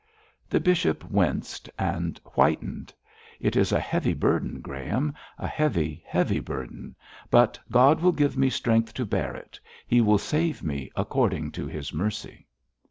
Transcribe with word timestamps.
The 0.49 0.59
bishop 0.59 1.07
winced 1.11 1.69
and 1.77 2.17
whitened. 2.33 2.91
'It 3.39 3.55
is 3.55 3.71
a 3.71 3.79
heavy 3.79 4.15
burden, 4.15 4.59
Graham, 4.59 5.13
a 5.37 5.45
heavy, 5.45 6.01
heavy 6.07 6.39
burden, 6.39 6.95
but 7.29 7.59
God 7.69 8.01
will 8.01 8.11
give 8.11 8.35
me 8.35 8.49
strength 8.49 8.95
to 8.95 9.05
bear 9.05 9.35
it. 9.35 9.59
He 9.85 10.01
will 10.01 10.17
save 10.17 10.63
me 10.63 10.89
according 10.95 11.51
to 11.51 11.67
His 11.67 11.93
mercy.' 11.93 12.47